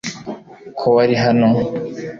[0.79, 1.47] ko wari hano